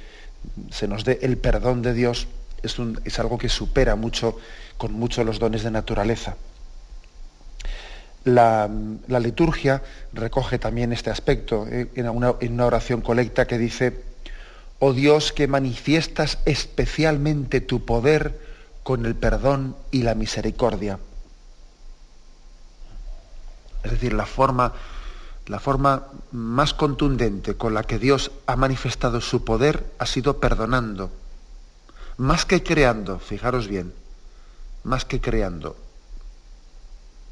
[0.70, 2.28] se nos dé el perdón de Dios,
[2.62, 4.38] es, algo que supera mucho,
[4.76, 6.36] con mucho los dones de naturaleza.
[8.24, 8.68] La,
[9.20, 11.88] liturgia recoge también este aspecto ¿eh?
[11.94, 14.02] en una oración colecta que dice,
[14.80, 18.38] oh Dios que manifiestas especialmente tu poder
[18.82, 20.98] con el perdón y la misericordia.
[23.84, 24.72] Es decir, la forma,
[25.46, 31.10] la forma más contundente con la que Dios ha manifestado su poder ha sido perdonando.
[32.16, 33.92] Más que creando, fijaros bien,
[34.82, 35.76] más que creando,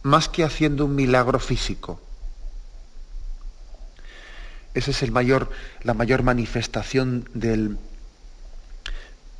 [0.02, 2.00] más que haciendo un milagro físico,
[4.74, 5.50] esa es el mayor,
[5.82, 7.78] la mayor manifestación del,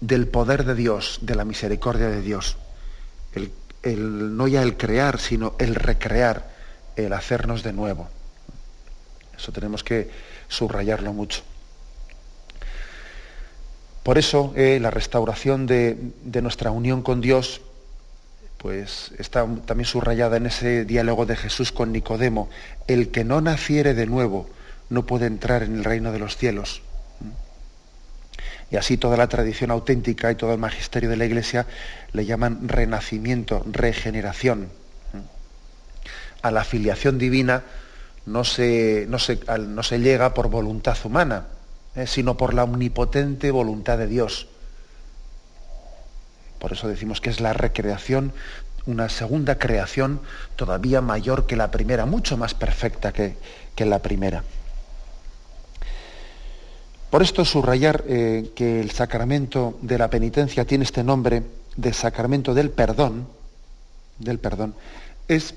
[0.01, 2.57] del poder de Dios, de la misericordia de Dios.
[3.83, 6.51] El, no ya el crear, sino el recrear,
[6.97, 8.09] el hacernos de nuevo.
[9.37, 10.11] Eso tenemos que
[10.49, 11.43] subrayarlo mucho.
[14.03, 17.63] Por eso eh, la restauración de, de, nuestra unión con Dios
[18.59, 22.49] pues está también subrayada en ese diálogo de Jesús con Nicodemo.
[22.87, 24.49] El que no naciere de nuevo
[24.89, 26.83] no puede entrar en el reino de los cielos.
[28.71, 31.67] Y así toda la tradición auténtica y todo el magisterio de la Iglesia
[32.13, 34.69] le llaman renacimiento, regeneración.
[36.43, 37.63] A la filiación divina
[38.27, 39.19] no se, no
[39.59, 41.47] no se llega por voluntad humana,
[41.95, 42.07] ¿eh?
[42.07, 44.49] sino por la omnipotente voluntad de Dios.
[46.59, 48.33] Por eso decimos que es la recreación,
[48.87, 50.21] una segunda creación
[50.57, 53.37] todavía mayor que la primera, mucho más perfecta que,
[53.75, 54.45] que la primera.
[57.11, 61.43] Por esto subrayar eh, que el sacramento de la penitencia tiene este nombre
[61.77, 63.29] de sacramento del perdón,
[64.19, 64.75] del perdón,
[65.29, 65.55] es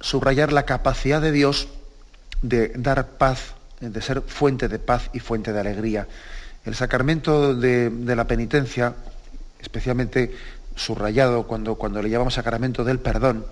[0.00, 1.68] subrayar la capacidad de Dios
[2.42, 6.08] de dar paz, de ser fuente de paz y fuente de alegría.
[6.64, 8.94] El sacramento de, la penitencia,
[9.60, 10.34] especialmente
[10.76, 13.46] subrayado cuando, cuando le llamamos sacramento del perdón,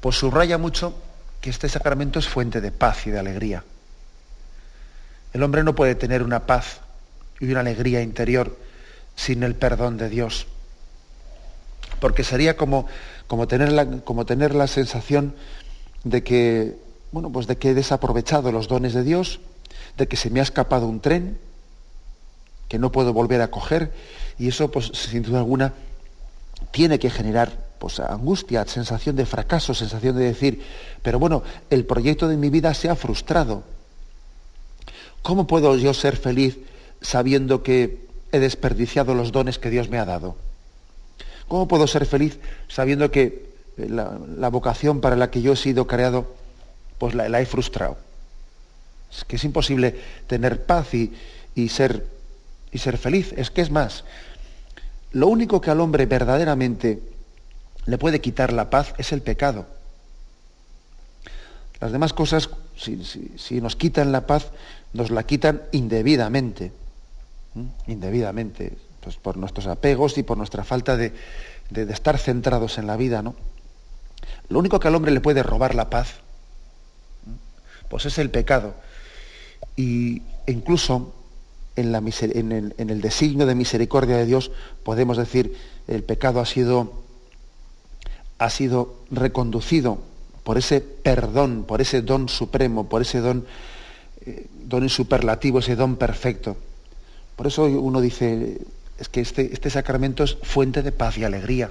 [0.00, 0.94] pues subraya mucho
[1.40, 3.64] que este sacramento es fuente de paz y de alegría.
[5.32, 6.80] El hombre no puede tener una paz
[7.40, 8.56] y una alegría interior
[9.16, 10.46] sin el perdón de Dios.
[12.00, 12.86] Porque sería como,
[13.26, 15.34] como, tener, la, como tener la sensación
[16.04, 16.76] de que,
[17.12, 19.40] bueno, pues de que he desaprovechado los dones de Dios,
[19.96, 21.38] de que se me ha escapado un tren,
[22.68, 23.92] que no puedo volver a coger,
[24.38, 25.74] y eso, pues, sin duda alguna,
[26.70, 30.62] tiene que generar pues, angustia, sensación de fracaso, sensación de decir,
[31.02, 33.62] pero bueno, el proyecto de mi vida se ha frustrado
[35.26, 36.56] ¿Cómo puedo yo ser feliz
[37.00, 40.36] sabiendo que he desperdiciado los dones que Dios me ha dado?
[41.48, 45.86] ¿Cómo puedo ser feliz sabiendo que eh, la, vocación para la que yo he sido
[45.86, 46.34] creado,
[46.98, 47.98] pues la, he frustrado?
[49.10, 49.94] Es que es imposible
[50.26, 52.06] tener paz y, ser,
[52.72, 53.32] y ser feliz.
[53.36, 54.04] Es que es más,
[55.12, 57.00] lo único que al hombre verdaderamente
[57.86, 59.66] le puede quitar la paz es el pecado.
[61.80, 64.50] Las demás cosas, si, nos quitan la paz,
[64.92, 66.72] nos la quitan indebidamente.
[67.86, 68.76] Indebidamente,
[69.06, 71.12] pues por nuestros apegos y por nuestra falta de,
[71.70, 73.36] de, estar centrados en la vida, ¿no?
[74.48, 76.14] Lo único que al hombre le puede robar la paz,
[77.88, 78.74] pues es el pecado.
[79.76, 81.14] Y incluso
[81.76, 84.50] en, la, en, el, en el designio de misericordia de Dios
[84.82, 87.04] podemos decir el pecado ha sido,
[88.38, 89.98] ha sido reconducido
[90.42, 93.46] por ese perdón, por ese don supremo, por ese don,
[94.22, 96.56] eh, don superlativo, ese don perfecto.
[97.36, 98.58] Por eso uno dice,
[98.98, 101.70] es que este, este sacramento es fuente de paz y alegría.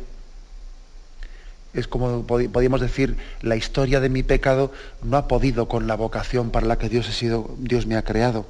[1.73, 4.71] Es como podríamos decir, la historia de mi pecado
[5.03, 8.47] no ha podido con la vocación para la que Dios, sido, Dios me ha creado.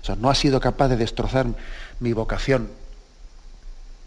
[0.00, 1.46] O sea, no ha sido capaz de destrozar
[2.00, 2.68] mi vocación.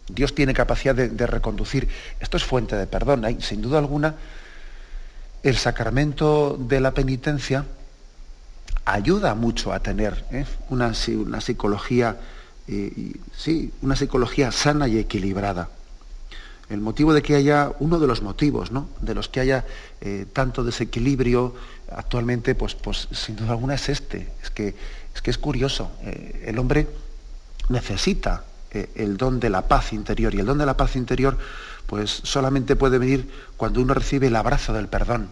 [0.10, 1.90] Dios tiene capacidad de, reconducir.
[2.20, 3.26] Esto es fuente de perdón.
[3.26, 4.16] Hay, sin duda alguna,
[5.44, 7.66] el sacramento de la penitencia
[8.86, 10.46] ayuda mucho a tener ¿eh?
[10.70, 12.18] una, una, psicología,
[12.68, 15.70] eh, sí, una psicología sana y equilibrada.
[16.70, 18.90] El motivo de que haya, uno de los motivos, ¿no?
[19.02, 19.66] De los que haya
[20.02, 21.56] eh, tanto desequilibrio
[21.92, 24.28] actualmente, pues, pues sin duda alguna es este.
[24.44, 24.76] Es que
[25.16, 25.92] es, que es curioso.
[26.04, 26.88] el hombre
[27.70, 31.38] necesita el don de la paz interior y el don de la paz interior
[31.88, 35.30] pues solamente puede venir cuando uno recibe el abrazo del perdón.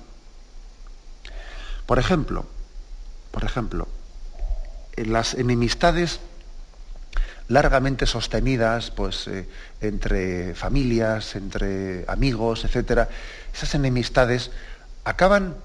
[1.85, 2.45] Por ejemplo,
[3.31, 3.87] por ejemplo,
[4.95, 6.19] en las enemistades
[7.47, 9.47] largamente sostenidas pues, eh,
[9.81, 13.07] entre familias, entre amigos, etc.,
[13.53, 14.51] esas enemistades
[15.03, 15.55] acaban,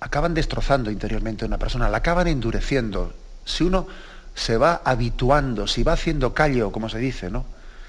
[0.00, 3.12] acaban destrozando interiormente a una persona, la acaban endureciendo.
[3.44, 3.86] Si uno
[4.34, 7.44] se va habituando, si va haciendo callo, como se dice, ¿no?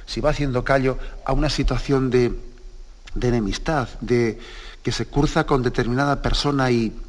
[0.09, 2.33] si va haciendo callo a una situación de,
[3.21, 4.39] enemistad, de
[4.81, 6.99] que se cruza con determinada persona y,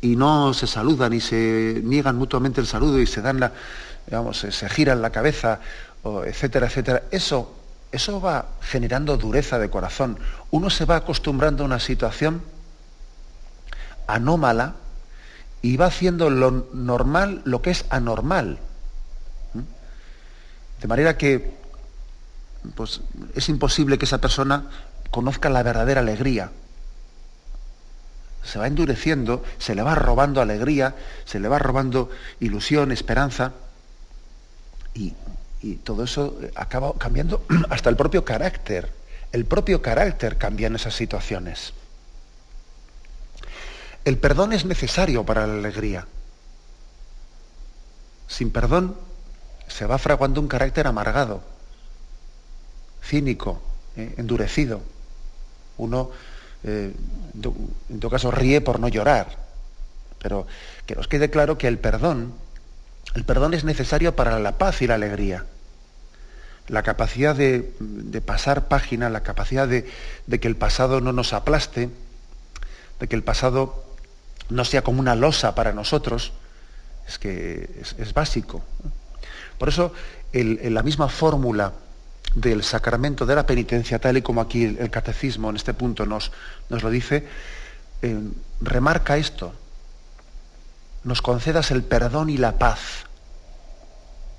[0.00, 3.52] y no se saludan y se niegan mutuamente el saludo y se dan la,
[4.06, 5.60] digamos, se, giran la cabeza,
[6.26, 7.02] etcétera, etcétera.
[7.10, 7.56] Eso,
[7.92, 10.18] eso va generando dureza de corazón.
[10.50, 12.42] Uno se va acostumbrando a una situación
[14.06, 14.74] anómala
[15.62, 18.58] y va haciendo lo normal lo que es anormal.
[20.80, 21.58] De manera que
[22.74, 23.00] pues
[23.34, 24.64] es imposible que esa persona
[25.10, 26.50] conozca la verdadera alegría.
[28.42, 32.10] Se va endureciendo, se le va robando alegría, se le va robando
[32.40, 33.52] ilusión, esperanza,
[34.94, 35.14] y,
[35.84, 38.92] todo eso acaba cambiando hasta el propio carácter.
[39.32, 41.74] El propio carácter cambia en esas situaciones.
[44.04, 46.06] El perdón es necesario para la alegría.
[48.26, 48.96] Sin perdón
[49.68, 51.42] se va fraguando un carácter amargado
[53.02, 53.60] cínico,
[53.96, 54.80] eh, endurecido.
[55.78, 56.10] Uno,
[56.62, 56.92] eh,
[57.88, 59.36] en todo caso, ríe por no llorar.
[60.22, 60.46] Pero
[60.86, 62.34] que nos quede claro que el perdón,
[63.14, 65.46] el perdón es necesario para la paz y la alegría.
[66.68, 67.72] La capacidad de,
[68.24, 69.84] pasar página, la capacidad de,
[70.40, 71.90] que el pasado no nos aplaste,
[73.00, 73.84] de que el pasado
[74.48, 76.32] no sea como una losa para nosotros,
[77.08, 77.68] es que
[77.98, 78.62] es, básico.
[79.58, 79.92] Por eso,
[80.32, 81.72] la misma fórmula
[82.34, 86.30] del sacramento de la penitencia, tal y como aquí el, catecismo en este punto nos,
[86.68, 87.26] nos lo dice,
[88.02, 88.16] eh,
[88.60, 89.52] remarca esto.
[91.02, 93.06] Nos concedas el perdón y la paz,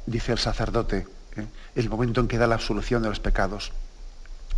[0.06, 1.46] dice el sacerdote, ¿eh?
[1.76, 3.72] el momento en que da la absolución de los pecados.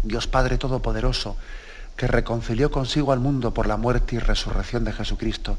[0.03, 1.37] Dios Padre Todopoderoso,
[1.95, 5.57] que reconcilió consigo al mundo por la muerte y resurrección de Jesucristo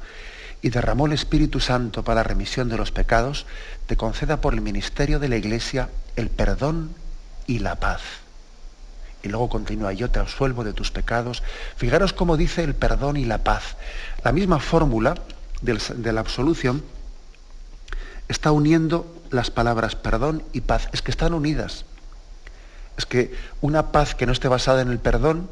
[0.61, 3.47] y derramó el Espíritu Santo para remisión de los pecados,
[3.87, 6.95] te conceda por el ministerio de la Iglesia el perdón
[7.47, 8.01] y la paz.
[9.23, 11.43] Y luego continúa, yo te absuelvo de tus pecados.
[11.77, 13.77] Fijaros cómo dice el perdón y la paz.
[14.23, 15.15] La misma fórmula
[15.65, 16.83] de la absolución
[18.29, 20.89] está uniendo las palabras perdón y paz.
[20.93, 21.85] Es que están unidas.
[22.97, 25.51] Es que una paz que no esté basada en el perdón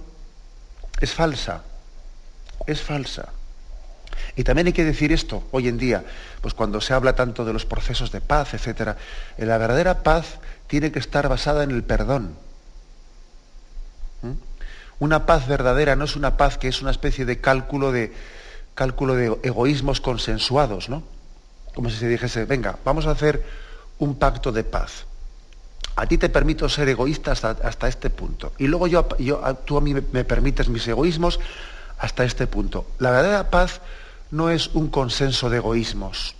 [1.00, 1.62] es falsa.
[2.66, 3.30] Es falsa.
[4.36, 6.04] Y también hay que decir esto hoy en día,
[6.40, 8.96] pues cuando se habla tanto de los procesos de paz, etc.
[9.38, 10.38] La verdadera paz
[10.68, 12.36] tiene que estar basada en el perdón.
[14.22, 14.32] ¿Mm?
[15.00, 18.12] Una paz verdadera no es una paz que es una especie de cálculo de,
[18.74, 21.02] cálculo de egoísmos consensuados, ¿no?
[21.74, 23.44] Como si se dijese, venga, vamos a hacer
[23.98, 25.06] un pacto de paz.
[25.96, 28.52] A ti te permito ser egoísta hasta, este punto.
[28.58, 31.38] Y luego yo, yo, tú a mí me permites mis egoísmos
[31.98, 32.86] hasta este punto.
[32.98, 33.80] La verdadera paz
[34.30, 36.34] no es un consenso de egoísmos.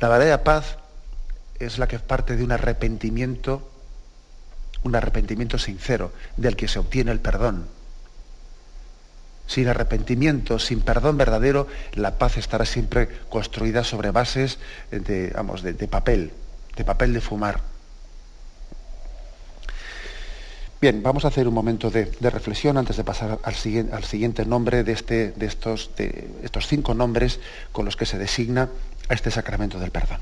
[0.00, 0.78] La verdadera paz
[1.58, 3.68] es la que parte de un arrepentimiento,
[4.82, 7.66] un arrepentimiento sincero, del que se obtiene el perdón.
[9.46, 14.58] Sin arrepentimiento, sin perdón verdadero, la paz estará siempre construida sobre bases
[14.90, 16.32] de, vamos, de, papel,
[16.76, 17.60] de papel de fumar.
[20.80, 24.44] Bien, vamos a hacer un momento de, reflexión antes de pasar al, siguiente, al siguiente
[24.44, 27.40] nombre de, este, de, estos, de estos cinco nombres
[27.72, 28.68] con los que se designa
[29.08, 30.20] a este sacramento del perdón.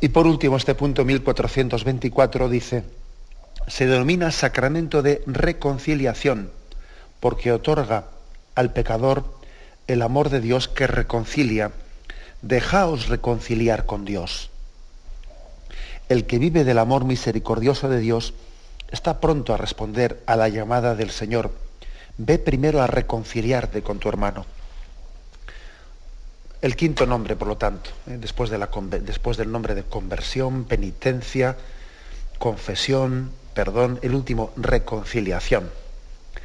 [0.00, 2.84] Y por último, este punto 1424 dice,
[3.66, 6.50] se denomina sacramento de reconciliación
[7.20, 8.04] porque otorga
[8.54, 9.24] al pecador
[9.88, 11.72] el amor de Dios que reconcilia.
[12.42, 14.50] Dejaos reconciliar con Dios.
[16.08, 18.34] El que vive del amor misericordioso de Dios
[18.90, 21.50] está pronto a responder a la llamada del Señor.
[22.16, 24.46] Ve primero a reconciliarte con tu hermano.
[26.60, 28.18] El quinto nombre, por lo tanto, ¿eh?
[28.18, 31.56] después, del nombre de conversión, penitencia,
[32.38, 35.70] confesión, perdón, el último, reconciliación.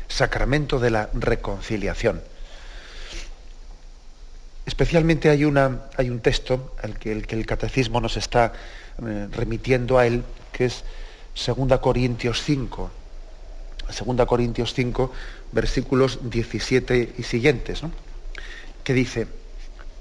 [0.07, 2.21] Sacramento de la reconciliación.
[4.67, 8.53] Especialmente hay, un texto al que, el catecismo nos está
[9.03, 10.83] eh, remitiendo a él, que es
[11.43, 12.91] 2 Corintios 5.
[14.05, 15.11] 2 Corintios 5,
[15.51, 17.81] versículos 17 y siguientes,
[18.83, 19.27] que dice,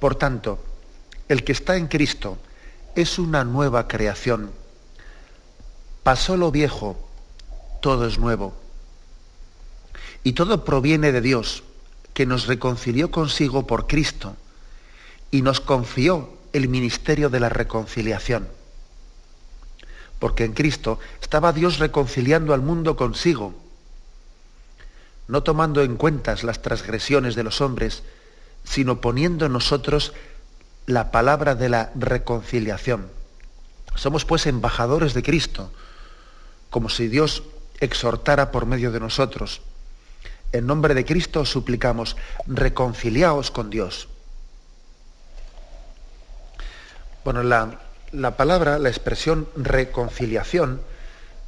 [0.02, 0.58] por tanto,
[1.28, 2.36] el que está en Cristo
[2.96, 4.50] es una nueva creación.
[6.02, 6.98] Pasó lo viejo,
[7.80, 8.52] todo es nuevo.
[10.24, 11.62] Y todo proviene de Dios,
[12.14, 14.34] que nos reconcilió consigo por Cristo
[15.30, 18.48] y nos confió el ministerio de la reconciliación.
[20.18, 23.54] Porque en Cristo estaba Dios reconciliando al mundo consigo,
[25.28, 28.02] no tomando en cuenta las transgresiones de los hombres,
[28.64, 30.12] sino poniendo en nosotros
[30.86, 33.08] la palabra de la reconciliación.
[33.94, 35.70] Somos pues embajadores de Cristo,
[36.70, 37.42] como si Dios
[37.80, 39.60] exhortara por medio de nosotros.
[40.52, 44.08] En nombre de Cristo suplicamos, reconciliaos con Dios.
[47.24, 47.80] Bueno, la,
[48.12, 50.82] la palabra, la expresión reconciliación,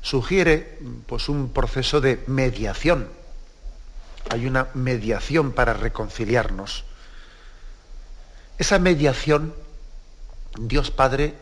[0.01, 3.09] sugiere pues, un proceso de mediación.
[4.31, 6.85] Hay una mediación para reconciliarnos.
[8.59, 9.55] Esa mediación
[10.59, 11.35] Dios Padre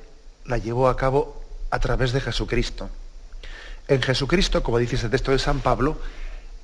[0.47, 2.89] la llevó a cabo a través de Jesucristo.
[3.89, 5.99] En Jesucristo, como dice ese texto de San Pablo,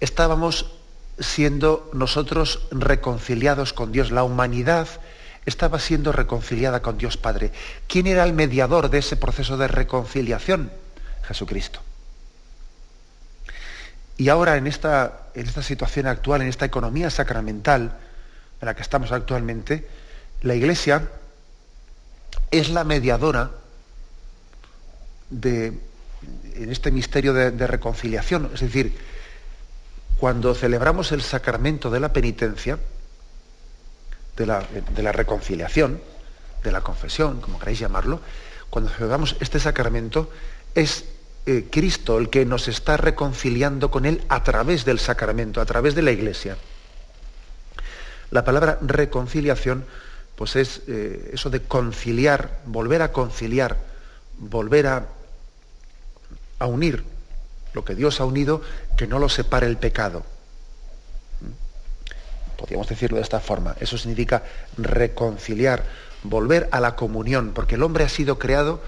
[0.01, 0.72] estábamos
[1.18, 4.11] siendo nosotros reconciliados con Dios.
[4.11, 4.88] La humanidad
[5.44, 7.53] estaba siendo reconciliada con Dios Padre.
[7.86, 10.70] ¿Quién era el mediador de ese proceso de reconciliación?
[11.26, 11.80] Jesucristo.
[14.16, 17.99] Y ahora en esta, en esta situación actual, en esta economía sacramental
[18.61, 19.88] en la que estamos actualmente,
[20.43, 21.09] la Iglesia
[22.51, 23.51] es la mediadora
[25.30, 25.72] de,
[26.55, 28.51] en este misterio de, reconciliación.
[28.55, 28.97] Es decir,
[30.18, 32.78] cuando celebramos el sacramento de la penitencia,
[34.36, 36.01] de la, reconciliación,
[36.62, 38.20] de la confesión, como queráis llamarlo,
[38.70, 40.30] cuando celebramos este sacramento,
[40.74, 41.05] es
[41.47, 45.95] eh, Cristo el que nos está reconciliando con Él a través del sacramento, a través
[45.95, 46.57] de la Iglesia.
[48.30, 49.86] La palabra reconciliación
[50.39, 53.76] pues es eh, eso de conciliar, volver a conciliar,
[54.39, 55.09] volver a,
[56.61, 57.03] unir
[57.74, 58.62] lo que Dios ha unido,
[58.97, 60.22] que no lo separe el pecado.
[61.41, 62.57] ¿Mm?
[62.57, 63.74] Podríamos decirlo de esta forma.
[63.80, 64.45] Eso significa
[64.76, 65.84] reconciliar,
[66.22, 68.80] volver a la comunión, porque el hombre ha sido creado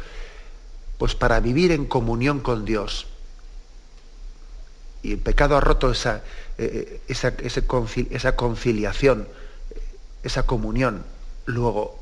[0.98, 3.08] pues para vivir en comunión con Dios.
[5.02, 6.22] Y el pecado ha roto esa,
[6.58, 9.26] eh, esa, esa conciliación,
[10.22, 11.02] esa comunión.
[11.46, 11.98] Luego,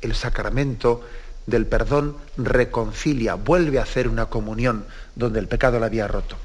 [0.00, 1.02] el sacramento
[1.46, 4.86] del perdón reconcilia, vuelve a hacer una comunión
[5.16, 6.36] donde el pecado la había roto.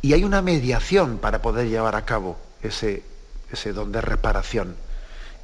[0.00, 3.02] Y hay una mediación para poder llevar a cabo ese,
[3.52, 4.76] ese don de reparación.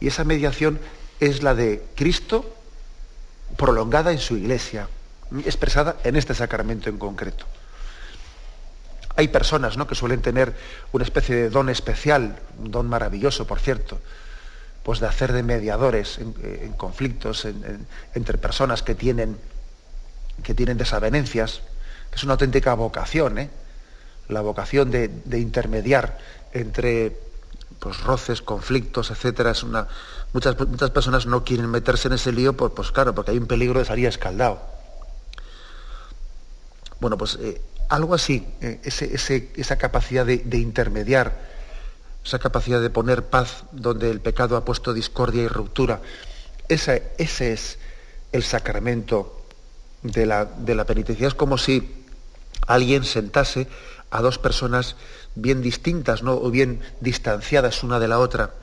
[0.00, 0.78] Y esa mediación
[1.20, 2.54] es la de Cristo
[3.56, 4.88] prolongada en su iglesia,
[5.44, 7.44] expresada en este sacramento en concreto.
[9.16, 9.88] hay personas ¿no?
[9.88, 10.54] que suelen tener
[10.92, 13.98] una especie de don especial, un don maravilloso, por cierto,
[14.88, 17.46] pues de hacer de mediadores en, conflictos
[18.14, 19.36] entre personas que tienen,
[20.42, 21.60] que tienen desavenencias,
[22.08, 23.50] que es una auténtica vocación, ¿eh?
[24.30, 26.16] la vocación de, intermediar
[26.54, 27.20] entre
[27.78, 29.88] pues, roces, conflictos, etcétera, es una.
[30.32, 33.46] Muchas, muchas personas no quieren meterse en ese lío, pues, pues claro, porque hay un
[33.46, 34.58] peligro de salir escaldado.
[36.98, 37.60] Bueno, pues eh,
[37.90, 41.57] algo así, eh, esa capacidad de, intermediar,
[42.24, 46.00] esa capacidad de poner paz donde el pecado ha puesto discordia y ruptura,
[46.68, 47.78] ese, ese es
[48.32, 49.46] el sacramento
[50.02, 51.26] de la, de la penitencia.
[51.26, 52.04] Es como si
[52.66, 53.66] alguien sentase
[54.10, 54.96] a dos personas
[55.34, 56.34] bien distintas ¿no?
[56.34, 58.54] o bien distanciadas una de la otra.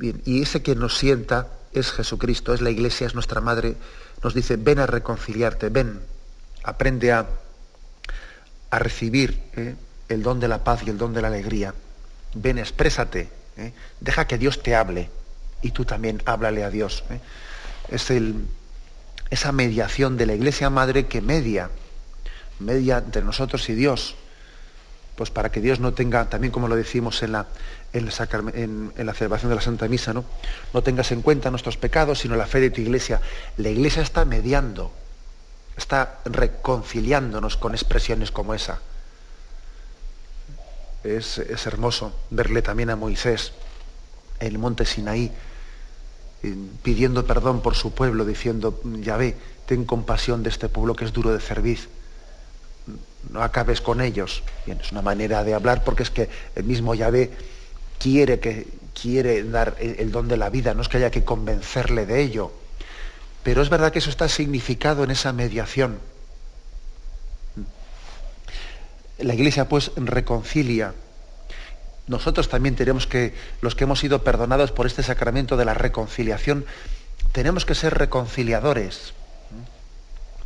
[0.00, 3.76] y ese que nos sienta es Jesucristo, es la iglesia, es nuestra madre,
[4.22, 6.00] nos dice, ven a reconciliarte, ven,
[6.62, 7.26] aprende a,
[8.70, 9.74] a recibir ¿eh?
[10.08, 11.74] el don de la paz y el don de la alegría.
[12.34, 13.72] Ven, exprésate, ¿eh?
[14.00, 15.10] deja que Dios te hable
[15.62, 17.04] y tú también háblale a Dios.
[17.10, 17.20] ¿eh?
[17.90, 18.46] Es el,
[19.30, 21.70] esa mediación de la Iglesia Madre que media,
[22.58, 24.16] media entre nosotros y Dios,
[25.16, 27.46] pues para que Dios no tenga, también como lo decimos en la,
[27.92, 30.24] en, en, la celebración de la Santa Misa, ¿no?
[30.72, 33.20] no tengas en cuenta nuestros pecados, sino la fe de tu Iglesia.
[33.56, 34.92] La Iglesia está mediando
[35.76, 38.80] está reconciliándonos con expresiones como esa.
[41.04, 43.52] Es, hermoso verle también a Moisés
[44.40, 45.30] en el monte Sinaí,
[46.82, 49.36] pidiendo perdón por su pueblo, diciendo, Yahvé,
[49.66, 51.88] ten compasión de este pueblo que es duro de cerviz,
[53.30, 54.42] no acabes con ellos.
[54.66, 57.30] Bien, es una manera de hablar porque es que el mismo Yahvé
[57.98, 58.66] quiere, que,
[59.00, 62.52] quiere dar el don de la vida, no es que haya que convencerle de ello
[63.44, 66.00] pero es verdad que eso está significado en esa mediación.
[69.18, 70.94] La Iglesia pues reconcilia.
[72.06, 76.66] Nosotros también tenemos que, los que hemos sido perdonados por este sacramento de la reconciliación,
[77.32, 79.14] tenemos que ser reconciliadores.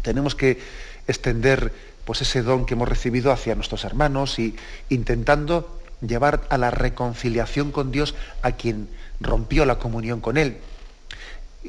[0.02, 0.60] Tenemos que
[1.08, 1.72] extender
[2.04, 4.56] pues ese don que hemos recibido hacia nuestros hermanos y
[4.88, 8.88] intentando llevar a la reconciliación con Dios a quien
[9.20, 10.58] rompió la comunión con Él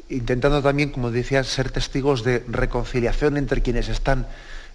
[0.08, 4.26] intentando también, como decía, ser testigos de reconciliación entre quienes están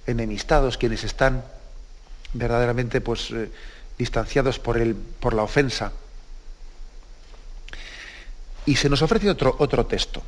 [0.07, 1.43] enemistados, quienes están
[2.36, 3.50] verdaderamente pues, eh,
[3.98, 5.92] distanciados por, el, por la ofensa.
[8.66, 10.22] Y se nos ofrece otro, otro texto.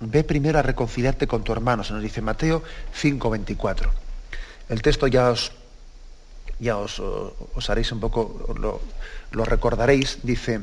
[0.00, 2.62] Ve primero a reconciliarte con tu hermano, se nos dice Mateo
[2.94, 3.90] 5:24.
[4.68, 5.52] El texto ya os,
[6.58, 7.00] ya os,
[7.68, 8.80] haréis un poco, lo,
[9.30, 10.60] lo recordaréis, dice,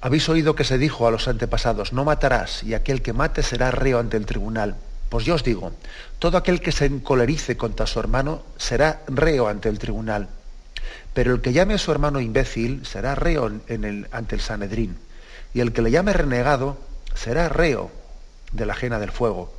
[0.00, 3.70] habéis oído que se dijo a los antepasados, no matarás, y aquel que mate será
[3.70, 4.76] reo ante el tribunal.
[5.10, 5.72] Pues yo os digo,
[6.20, 10.28] todo aquel que se encolerice contra su hermano será reo ante el tribunal.
[11.12, 13.50] Pero el que llame a su hermano imbécil será reo
[14.12, 14.96] ante el Sanedrín.
[15.52, 16.78] Y el que le llame renegado
[17.14, 17.90] será reo
[18.52, 19.52] de la ajena del fuego.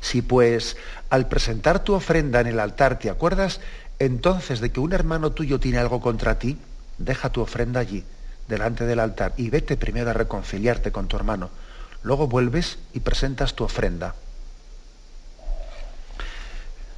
[0.00, 0.76] Si pues
[1.10, 3.60] al presentar tu ofrenda en el altar te acuerdas
[4.00, 6.58] entonces de que un hermano tuyo tiene algo contra ti,
[6.98, 8.04] deja tu ofrenda allí
[8.48, 11.50] delante del altar y vete primero a reconciliarte con tu hermano.
[12.02, 14.16] Luego vuelves y presentas tu ofrenda.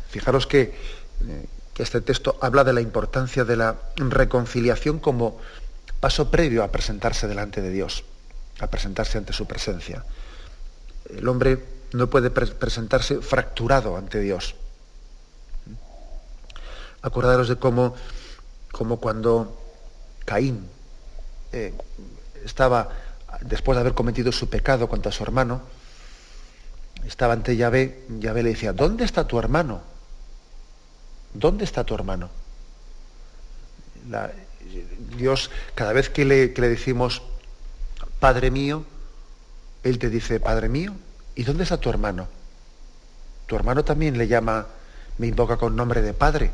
[0.09, 5.38] Fijaros que, eh, que, este texto habla de la importancia de la reconciliación como
[6.00, 8.04] paso previo a presentarse delante de Dios,
[8.61, 10.04] a presentarse ante su presencia.
[11.11, 14.54] El hombre no puede presentarse fracturado ante Dios.
[17.02, 17.94] Acordaros de cómo,
[18.72, 19.56] cómo cuando
[20.24, 20.68] Caín
[21.52, 21.72] eh,
[22.44, 22.90] estaba,
[23.42, 25.62] después de haber cometido su pecado contra su hermano,
[27.06, 29.80] estaba ante Yahvé, Yahvé le decía, ¿dónde está tu hermano?
[31.34, 32.30] ¿Dónde está tu hermano?
[35.16, 37.22] Dios, cada vez que le, que le decimos,
[38.20, 38.84] Padre mío,
[39.82, 40.94] Él te dice, Padre mío,
[41.34, 42.28] ¿y dónde está tu hermano?
[43.46, 44.66] Tu hermano también le llama,
[45.18, 46.50] me invoca con nombre de Padre.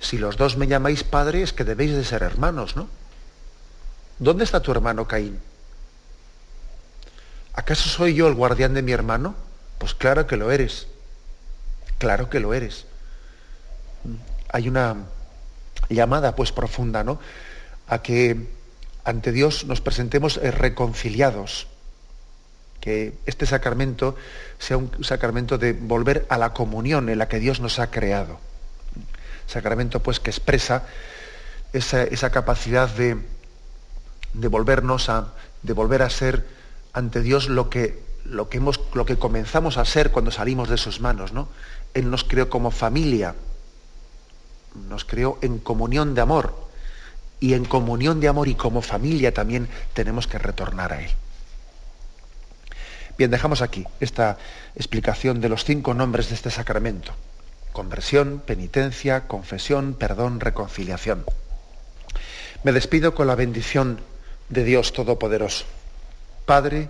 [0.00, 2.88] Si los dos me llamáis Padre es que debéis de ser hermanos, ¿no?
[4.18, 5.40] ¿Dónde está tu hermano Caín?
[7.54, 9.34] ¿Acaso soy yo el guardián de mi hermano?
[9.78, 10.86] Pues claro que lo eres.
[11.98, 12.86] Claro que lo eres.
[14.54, 14.94] Hay una
[15.88, 17.18] llamada pues profunda, ¿no?
[17.88, 18.46] A que
[19.02, 21.66] ante Dios nos presentemos reconciliados.
[22.80, 24.14] Que este sacramento
[24.60, 28.38] sea un sacramento de volver a la comunión en la que Dios nos ha creado.
[29.48, 30.84] Sacramento pues que expresa
[31.72, 33.16] esa, esa capacidad de,
[34.34, 35.32] de volvernos a,
[35.62, 36.46] de volver a ser
[36.92, 40.76] ante Dios lo que, lo que, hemos, lo que comenzamos a ser cuando salimos de
[40.76, 41.32] sus manos.
[41.32, 41.48] ¿no?
[41.92, 43.34] Él nos creó como familia.
[44.74, 46.54] Nos creó en comunión de amor
[47.40, 51.10] y en comunión de amor y como familia también tenemos que retornar a Él.
[53.16, 54.38] Bien, dejamos aquí esta
[54.74, 57.12] explicación de los cinco nombres de este sacramento.
[57.72, 61.24] Conversión, penitencia, confesión, perdón, reconciliación.
[62.64, 64.00] Me despido con la bendición
[64.48, 65.64] de Dios Todopoderoso.
[66.46, 66.88] Padre,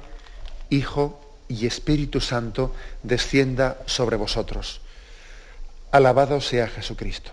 [0.70, 4.80] Hijo y Espíritu Santo, descienda sobre vosotros.
[5.90, 7.32] Alabado sea Jesucristo.